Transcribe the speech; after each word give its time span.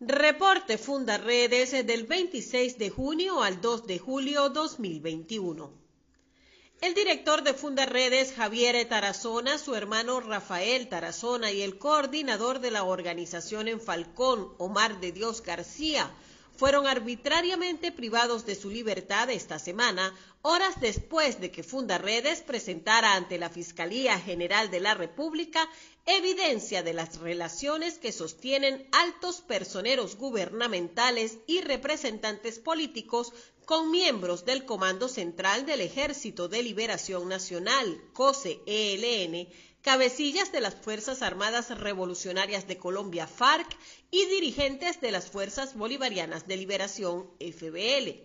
Reporte 0.00 0.78
Funda 0.78 1.18
Redes 1.18 1.72
del 1.72 2.04
26 2.04 2.78
de 2.78 2.88
junio 2.88 3.42
al 3.42 3.60
2 3.60 3.88
de 3.88 3.98
julio 3.98 4.48
2021. 4.48 5.72
El 6.80 6.94
director 6.94 7.42
de 7.42 7.52
Funda 7.52 7.84
Redes, 7.84 8.32
Javier 8.32 8.88
Tarazona, 8.88 9.58
su 9.58 9.74
hermano 9.74 10.20
Rafael 10.20 10.88
Tarazona 10.88 11.50
y 11.50 11.62
el 11.62 11.78
coordinador 11.78 12.60
de 12.60 12.70
la 12.70 12.84
organización 12.84 13.66
en 13.66 13.80
Falcón, 13.80 14.54
Omar 14.58 15.00
de 15.00 15.10
Dios 15.10 15.42
García, 15.42 16.08
fueron 16.58 16.88
arbitrariamente 16.88 17.92
privados 17.92 18.44
de 18.44 18.56
su 18.56 18.68
libertad 18.68 19.30
esta 19.30 19.60
semana, 19.60 20.12
horas 20.42 20.80
después 20.80 21.40
de 21.40 21.52
que 21.52 21.62
Fundaredes 21.62 22.42
presentara 22.42 23.14
ante 23.14 23.38
la 23.38 23.48
Fiscalía 23.48 24.18
General 24.18 24.68
de 24.68 24.80
la 24.80 24.94
República 24.94 25.68
evidencia 26.04 26.82
de 26.82 26.94
las 26.94 27.18
relaciones 27.20 27.98
que 27.98 28.10
sostienen 28.10 28.88
altos 28.90 29.40
personeros 29.40 30.16
gubernamentales 30.16 31.38
y 31.46 31.60
representantes 31.60 32.58
políticos 32.58 33.32
con 33.64 33.92
miembros 33.92 34.44
del 34.44 34.64
Comando 34.64 35.08
Central 35.08 35.64
del 35.64 35.80
Ejército 35.80 36.48
de 36.48 36.64
Liberación 36.64 37.28
Nacional, 37.28 38.02
COSE-ELN, 38.14 39.46
cabecillas 39.88 40.52
de 40.52 40.60
las 40.60 40.74
Fuerzas 40.74 41.22
Armadas 41.22 41.70
Revolucionarias 41.70 42.68
de 42.68 42.76
Colombia, 42.76 43.26
FARC, 43.26 43.74
y 44.10 44.26
dirigentes 44.26 45.00
de 45.00 45.10
las 45.10 45.30
Fuerzas 45.30 45.74
Bolivarianas 45.74 46.46
de 46.46 46.58
Liberación, 46.58 47.30
FBL. 47.40 48.20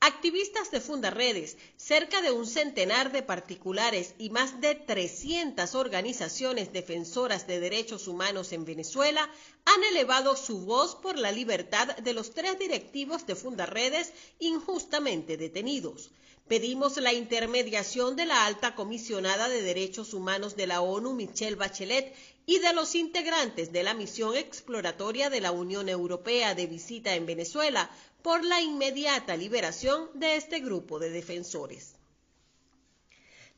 Activistas 0.00 0.70
de 0.70 0.80
Fundaredes, 0.80 1.58
cerca 1.76 2.22
de 2.22 2.30
un 2.30 2.46
centenar 2.46 3.12
de 3.12 3.22
particulares 3.22 4.14
y 4.16 4.30
más 4.30 4.62
de 4.62 4.74
300 4.74 5.74
organizaciones 5.74 6.72
defensoras 6.72 7.46
de 7.46 7.60
derechos 7.60 8.08
humanos 8.08 8.50
en 8.52 8.64
Venezuela 8.64 9.28
han 9.64 9.84
elevado 9.84 10.36
su 10.36 10.60
voz 10.60 10.96
por 10.96 11.18
la 11.18 11.32
libertad 11.32 11.96
de 11.96 12.12
los 12.12 12.32
tres 12.32 12.58
directivos 12.58 13.26
de 13.26 13.36
Fundaredes 13.36 14.12
injustamente 14.38 15.36
detenidos. 15.36 16.10
Pedimos 16.48 16.96
la 16.96 17.12
intermediación 17.12 18.16
de 18.16 18.26
la 18.26 18.44
alta 18.44 18.74
comisionada 18.74 19.48
de 19.48 19.62
Derechos 19.62 20.14
Humanos 20.14 20.56
de 20.56 20.66
la 20.66 20.80
ONU, 20.80 21.12
Michelle 21.12 21.54
Bachelet, 21.54 22.12
y 22.44 22.58
de 22.58 22.72
los 22.72 22.96
integrantes 22.96 23.70
de 23.70 23.84
la 23.84 23.94
misión 23.94 24.36
exploratoria 24.36 25.30
de 25.30 25.40
la 25.40 25.52
Unión 25.52 25.88
Europea 25.88 26.56
de 26.56 26.66
visita 26.66 27.14
en 27.14 27.26
Venezuela 27.26 27.88
por 28.22 28.44
la 28.44 28.60
inmediata 28.60 29.36
liberación 29.36 30.10
de 30.14 30.34
este 30.34 30.58
grupo 30.58 30.98
de 30.98 31.10
defensores. 31.10 31.99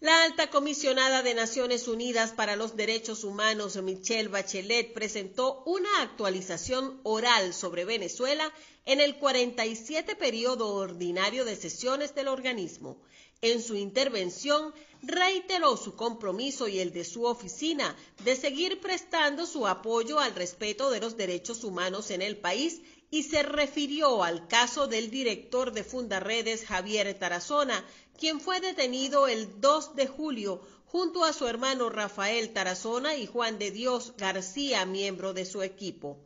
La 0.02 0.24
alta 0.24 0.50
comisionada 0.50 1.22
de 1.22 1.32
Naciones 1.32 1.86
Unidas 1.86 2.32
para 2.32 2.56
los 2.56 2.74
Derechos 2.74 3.22
Humanos, 3.22 3.76
Michelle 3.76 4.26
Bachelet, 4.26 4.92
presentó 4.92 5.62
una 5.64 6.02
actualización 6.02 6.98
oral 7.04 7.54
sobre 7.54 7.84
Venezuela 7.84 8.52
en 8.84 9.00
el 9.00 9.14
47 9.18 10.16
periodo 10.16 10.74
ordinario 10.74 11.44
de 11.44 11.54
sesiones 11.54 12.16
del 12.16 12.26
organismo. 12.26 13.00
En 13.42 13.62
su 13.62 13.76
intervención, 13.76 14.74
reiteró 15.02 15.76
su 15.76 15.94
compromiso 15.94 16.66
y 16.66 16.80
el 16.80 16.92
de 16.92 17.04
su 17.04 17.24
oficina 17.24 17.96
de 18.24 18.34
seguir 18.34 18.80
prestando 18.80 19.46
su 19.46 19.68
apoyo 19.68 20.18
al 20.18 20.34
respeto 20.34 20.90
de 20.90 20.98
los 20.98 21.16
derechos 21.16 21.62
humanos 21.62 22.10
en 22.10 22.22
el 22.22 22.38
país 22.38 22.80
y 23.12 23.24
se 23.24 23.42
refirió 23.42 24.24
al 24.24 24.48
caso 24.48 24.88
del 24.88 25.10
director 25.10 25.72
de 25.72 25.84
Fundaredes, 25.84 26.64
Javier 26.64 27.12
Tarazona, 27.18 27.84
quien 28.18 28.40
fue 28.40 28.58
detenido 28.62 29.28
el 29.28 29.60
2 29.60 29.96
de 29.96 30.06
julio 30.06 30.62
junto 30.86 31.22
a 31.22 31.34
su 31.34 31.46
hermano 31.46 31.90
Rafael 31.90 32.54
Tarazona 32.54 33.14
y 33.14 33.26
Juan 33.26 33.58
de 33.58 33.70
Dios 33.70 34.14
García, 34.16 34.86
miembro 34.86 35.34
de 35.34 35.44
su 35.44 35.62
equipo. 35.62 36.18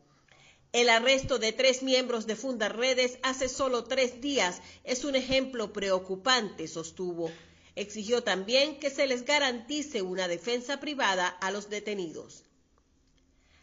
El 0.71 0.87
arresto 0.87 1.39
de 1.39 1.51
tres 1.51 1.83
miembros 1.83 2.25
de 2.25 2.37
Fundaredes 2.37 3.19
hace 3.21 3.49
solo 3.49 3.83
tres 3.83 4.21
días 4.21 4.61
es 4.85 5.03
un 5.03 5.17
ejemplo 5.17 5.73
preocupante, 5.73 6.69
sostuvo. 6.69 7.29
Exigió 7.75 8.23
también 8.23 8.79
que 8.79 8.89
se 8.89 9.07
les 9.07 9.25
garantice 9.25 10.01
una 10.01 10.29
defensa 10.29 10.79
privada 10.79 11.27
a 11.27 11.51
los 11.51 11.69
detenidos. 11.69 12.45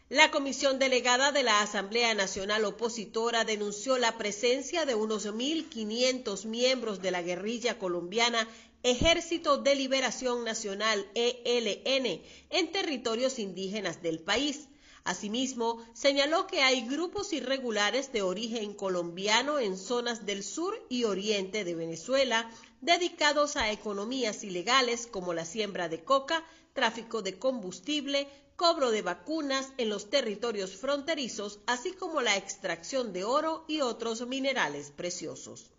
La 0.09 0.29
comisión 0.29 0.77
delegada 0.77 1.31
de 1.31 1.41
la 1.41 1.61
Asamblea 1.61 2.13
Nacional 2.13 2.63
Opositora 2.65 3.43
denunció 3.43 3.97
la 3.97 4.19
presencia 4.19 4.85
de 4.85 4.93
unos 4.93 5.25
1.500 5.25 6.45
miembros 6.45 7.01
de 7.01 7.09
la 7.09 7.23
guerrilla 7.23 7.79
colombiana 7.79 8.47
Ejército 8.83 9.57
de 9.57 9.73
Liberación 9.73 10.43
Nacional 10.43 11.07
ELN 11.15 12.21
en 12.51 12.71
territorios 12.71 13.39
indígenas 13.39 14.03
del 14.03 14.19
país 14.19 14.67
Asimismo, 15.05 15.85
señaló 15.93 16.47
que 16.47 16.63
hay 16.63 16.87
grupos 16.87 17.31
irregulares 17.31 18.11
de 18.11 18.23
origen 18.23 18.73
colombiano 18.73 19.59
en 19.59 19.77
zonas 19.77 20.25
del 20.25 20.43
sur 20.43 20.73
y 20.89 21.03
oriente 21.03 21.63
de 21.63 21.75
Venezuela 21.75 22.49
dedicados 22.81 23.55
a 23.55 23.71
economías 23.71 24.43
ilegales 24.43 25.05
como 25.05 25.35
la 25.35 25.45
siembra 25.45 25.89
de 25.89 26.03
coca, 26.03 26.43
tráfico 26.73 27.21
de 27.21 27.37
combustible, 27.37 28.27
cobro 28.55 28.89
de 28.89 29.03
vacunas 29.03 29.73
en 29.77 29.89
los 29.89 30.09
territorios 30.09 30.75
fronterizos, 30.75 31.59
así 31.67 31.91
como 31.91 32.21
la 32.21 32.35
extracción 32.35 33.13
de 33.13 33.25
oro 33.25 33.63
y 33.67 33.81
otros 33.81 34.25
minerales 34.25 34.89
preciosos. 34.89 35.69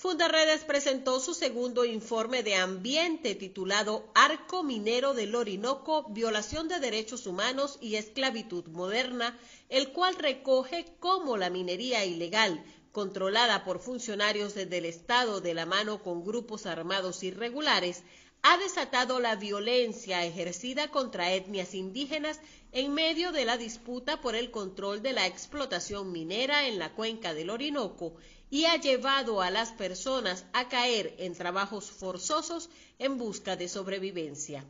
Fundaredes 0.00 0.64
presentó 0.64 1.20
su 1.20 1.34
segundo 1.34 1.84
informe 1.84 2.42
de 2.42 2.54
ambiente 2.54 3.34
titulado 3.34 4.10
Arco 4.14 4.62
Minero 4.62 5.12
del 5.12 5.34
Orinoco, 5.34 6.06
Violación 6.08 6.68
de 6.68 6.80
Derechos 6.80 7.26
Humanos 7.26 7.76
y 7.82 7.96
Esclavitud 7.96 8.64
Moderna, 8.68 9.38
el 9.68 9.92
cual 9.92 10.14
recoge 10.14 10.86
cómo 11.00 11.36
la 11.36 11.50
minería 11.50 12.06
ilegal, 12.06 12.64
controlada 12.92 13.62
por 13.62 13.78
funcionarios 13.78 14.54
del 14.54 14.86
Estado 14.86 15.42
de 15.42 15.52
la 15.52 15.66
mano 15.66 16.02
con 16.02 16.24
grupos 16.24 16.64
armados 16.64 17.22
irregulares, 17.22 18.02
ha 18.42 18.56
desatado 18.56 19.20
la 19.20 19.36
violencia 19.36 20.24
ejercida 20.24 20.90
contra 20.90 21.32
etnias 21.32 21.74
indígenas 21.74 22.40
en 22.72 22.94
medio 22.94 23.32
de 23.32 23.44
la 23.44 23.56
disputa 23.56 24.20
por 24.20 24.34
el 24.34 24.50
control 24.50 25.02
de 25.02 25.12
la 25.12 25.26
explotación 25.26 26.12
minera 26.12 26.66
en 26.66 26.78
la 26.78 26.92
cuenca 26.94 27.34
del 27.34 27.50
Orinoco 27.50 28.14
y 28.50 28.64
ha 28.64 28.76
llevado 28.76 29.42
a 29.42 29.50
las 29.50 29.72
personas 29.72 30.44
a 30.52 30.68
caer 30.68 31.14
en 31.18 31.34
trabajos 31.34 31.90
forzosos 31.90 32.70
en 32.98 33.18
busca 33.18 33.56
de 33.56 33.68
sobrevivencia. 33.68 34.64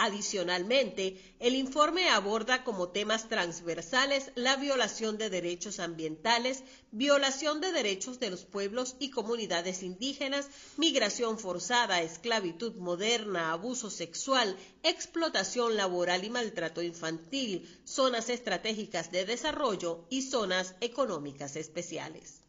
Adicionalmente, 0.00 1.20
el 1.40 1.56
informe 1.56 2.08
aborda 2.08 2.62
como 2.62 2.90
temas 2.90 3.28
transversales 3.28 4.30
la 4.36 4.54
violación 4.54 5.18
de 5.18 5.28
derechos 5.28 5.80
ambientales, 5.80 6.62
violación 6.92 7.60
de 7.60 7.72
derechos 7.72 8.20
de 8.20 8.30
los 8.30 8.44
pueblos 8.44 8.94
y 9.00 9.10
comunidades 9.10 9.82
indígenas, 9.82 10.46
migración 10.76 11.36
forzada, 11.36 12.00
esclavitud 12.00 12.76
moderna, 12.76 13.50
abuso 13.50 13.90
sexual, 13.90 14.56
explotación 14.84 15.76
laboral 15.76 16.22
y 16.22 16.30
maltrato 16.30 16.80
infantil, 16.80 17.68
zonas 17.84 18.30
estratégicas 18.30 19.10
de 19.10 19.24
desarrollo 19.24 20.06
y 20.10 20.22
zonas 20.22 20.76
económicas 20.80 21.56
especiales. 21.56 22.47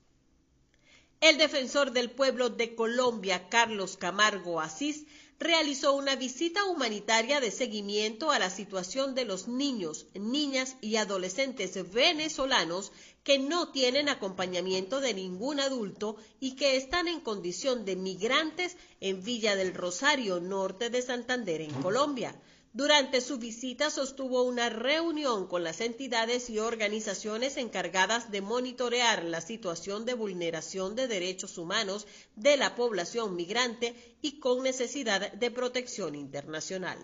El 1.22 1.38
defensor 1.38 1.92
del 1.92 2.12
pueblo 2.12 2.50
de 2.50 2.76
Colombia, 2.76 3.50
Carlos 3.50 3.98
Camargo 3.98 4.62
Asís, 4.62 5.06
realizó 5.38 5.94
una 5.94 6.16
visita 6.16 6.64
humanitaria 6.66 7.42
de 7.42 7.52
seguimiento 7.52 8.32
a 8.32 8.40
la 8.40 8.50
situación 8.50 9.16
de 9.16 9.26
los 9.26 9.50
niños, 9.50 10.06
niñas 10.14 10.78
y 10.80 10.96
adolescentes 10.96 11.92
venezolanos 11.92 12.94
que 13.24 13.38
no 13.38 13.70
tienen 13.72 14.08
acompañamiento 14.08 15.02
de 15.02 15.14
ningún 15.14 15.60
adulto 15.60 16.16
y 16.40 16.56
que 16.56 16.78
están 16.78 17.10
en 17.10 17.20
condición 17.20 17.84
de 17.84 17.98
migrantes 17.98 18.78
en 19.02 19.22
Villa 19.22 19.58
del 19.58 19.74
Rosario, 19.74 20.40
norte 20.40 20.90
de 20.90 21.02
Santander, 21.02 21.62
en 21.62 21.74
Colombia. 21.82 22.34
Durante 22.72 23.20
su 23.20 23.40
visita 23.40 23.90
sostuvo 23.90 24.44
una 24.44 24.70
reunión 24.70 25.48
con 25.48 25.64
las 25.64 25.82
entidades 25.82 26.52
y 26.52 26.60
organizaciones 26.60 27.58
encargadas 27.58 28.30
de 28.32 28.42
monitorear 28.42 29.24
la 29.24 29.42
situación 29.42 30.06
de 30.06 30.14
vulneración 30.14 30.96
de 30.96 31.08
derechos 31.08 31.58
humanos 31.58 32.06
de 32.36 32.58
la 32.58 32.76
población 32.76 33.36
migrante 33.36 33.96
y 34.22 34.40
con 34.40 34.62
necesidad 34.62 35.34
de 35.34 35.50
protección 35.50 36.14
internacional. 36.14 37.00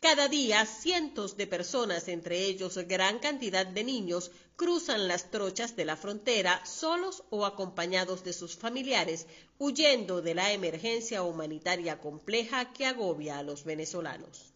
Cada 0.00 0.28
día 0.28 0.64
cientos 0.64 1.36
de 1.36 1.46
personas, 1.46 2.08
entre 2.08 2.42
ellos 2.46 2.76
gran 2.88 3.18
cantidad 3.18 3.66
de 3.66 3.84
niños, 3.84 4.30
cruzan 4.56 5.06
las 5.06 5.30
trochas 5.30 5.76
de 5.76 5.84
la 5.84 5.96
frontera 5.98 6.64
solos 6.64 7.24
o 7.28 7.44
acompañados 7.44 8.24
de 8.24 8.32
sus 8.32 8.56
familiares, 8.56 9.26
huyendo 9.58 10.22
de 10.22 10.34
la 10.34 10.50
emergencia 10.50 11.22
humanitaria 11.22 12.00
compleja 12.00 12.72
que 12.72 12.86
agobia 12.86 13.38
a 13.38 13.42
los 13.42 13.64
venezolanos. 13.64 14.52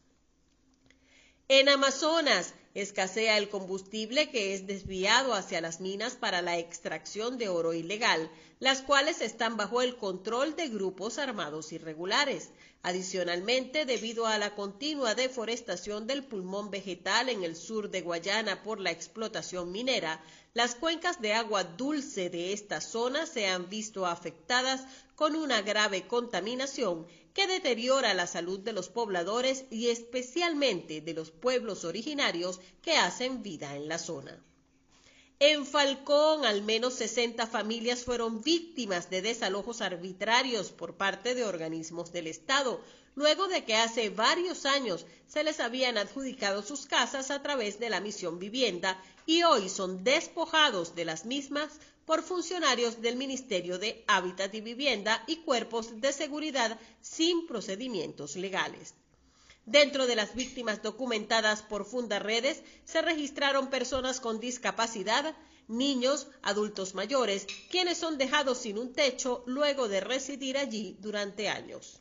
En 1.49 1.69
Amazonas, 1.69 2.55
escasea 2.75 3.39
el 3.39 3.49
combustible 3.49 4.31
que 4.31 4.53
es 4.53 4.67
desviado 4.67 5.33
hacia 5.33 5.61
las 5.61 5.81
minas 5.81 6.17
para 6.17 6.43
la 6.43 6.59
extracción 6.59 7.39
de 7.39 7.49
oro 7.49 7.73
ilegal, 7.73 8.29
las 8.59 8.83
cuales 8.83 9.21
están 9.21 9.57
bajo 9.57 9.81
el 9.81 9.97
control 9.97 10.57
de 10.57 10.69
grupos 10.69 11.19
armados 11.19 11.71
irregulares. 11.71 12.51
Adicionalmente, 12.83 13.85
debido 13.85 14.27
a 14.27 14.39
la 14.39 14.57
continua 14.57 15.15
deforestación 15.15 16.09
del 16.09 16.25
pulmón 16.25 16.73
vegetal 16.73 17.29
en 17.29 17.45
el 17.45 17.55
sur 17.55 17.91
de 17.91 18.01
Guayana 18.01 18.65
por 18.65 18.81
la 18.81 18.91
explotación 18.91 19.71
minera, 19.71 20.21
las 20.57 20.75
cuencas 20.75 21.21
de 21.21 21.35
agua 21.35 21.65
dulce 21.65 22.31
de 22.31 22.55
esta 22.55 22.81
zona 22.81 23.27
se 23.27 23.47
han 23.47 23.69
visto 23.69 24.07
afectadas 24.07 24.87
con 25.15 25.37
una 25.37 25.61
grave 25.61 26.07
contaminación 26.07 27.07
que 27.35 27.47
deteriora 27.47 28.15
la 28.15 28.27
salud 28.27 28.61
de 28.61 28.73
los 28.73 28.89
pobladores 28.89 29.67
y 29.71 29.89
especialmente 29.89 31.03
de 31.03 31.13
los 31.13 31.31
pueblos 31.31 31.85
originarios 31.85 32.59
que 32.81 32.97
hacen 32.97 33.43
vida 33.43 33.77
en 33.77 33.87
la 33.87 33.99
zona. 33.99 34.43
En 35.39 35.67
Falcón, 35.67 36.47
al 36.47 36.63
menos 36.63 36.95
60 36.95 37.47
familias 37.47 38.05
fueron 38.05 38.41
víctimas 38.41 39.11
de 39.11 39.21
desalojos 39.21 39.83
arbitrarios 39.83 40.71
por 40.71 40.97
parte 40.97 41.35
de 41.35 41.45
organismos 41.45 42.11
del 42.11 42.27
Estado, 42.27 42.81
luego 43.15 43.47
de 43.47 43.63
que 43.67 43.77
hace 43.77 44.09
varios 44.09 44.65
años 44.65 45.05
se 45.27 45.45
les 45.45 45.61
habían 45.61 45.99
adjudicado 45.99 46.63
sus 46.63 46.87
casas 46.87 47.31
a 47.31 47.43
través 47.43 47.79
de 47.79 47.91
la 47.91 48.01
misión 48.01 48.39
vivienda 48.39 48.99
y 49.27 49.43
hoy 49.43 49.69
son 49.69 50.05
despojados 50.05 50.95
de 50.95 51.05
las 51.05 51.27
mismas 51.27 51.69
por 52.07 52.23
funcionarios 52.23 53.03
del 53.03 53.17
Ministerio 53.17 53.79
de 53.79 54.05
Hábitat 54.07 54.55
y 54.55 54.63
Vivienda 54.63 55.23
y 55.27 55.37
cuerpos 55.37 56.01
de 56.01 56.15
seguridad 56.15 56.81
sin 57.03 57.47
procedimientos 57.47 58.37
legales. 58.37 58.95
Dentro 59.67 60.07
de 60.07 60.15
las 60.15 60.37
víctimas 60.37 60.81
documentadas 60.81 61.61
por 61.63 61.85
Fundaredes 61.85 62.63
se 62.85 63.03
registraron 63.03 63.69
personas 63.69 64.21
con 64.21 64.39
discapacidad, 64.39 65.35
niños, 65.67 66.29
adultos 66.43 66.95
mayores, 66.95 67.49
quienes 67.69 67.99
son 67.99 68.17
dejados 68.17 68.59
sin 68.59 68.79
un 68.79 68.93
techo 68.93 69.43
luego 69.47 69.89
de 69.89 70.01
residir 70.01 70.57
allí 70.57 70.97
durante 71.01 71.49
años. 71.49 72.01